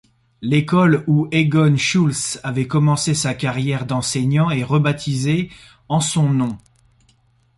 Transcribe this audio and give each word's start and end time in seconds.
L'école 0.41 1.03
où 1.05 1.27
Egon 1.31 1.77
Schultz 1.77 2.39
avait 2.41 2.65
commencé 2.65 3.13
sa 3.13 3.35
carrière 3.35 3.85
d'enseignant 3.85 4.49
est 4.49 4.63
rebaptisée 4.63 5.51
en 5.89 5.99
son 5.99 6.27
nom. 6.29 6.57